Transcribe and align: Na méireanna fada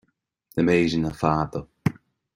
Na 0.55 0.61
méireanna 0.63 1.11
fada 1.21 1.59